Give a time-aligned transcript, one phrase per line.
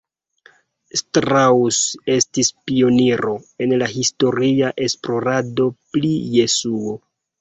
[0.99, 1.81] Strauss
[2.13, 3.35] estis pioniro
[3.67, 6.97] en la historia esplorado pri Jesuo.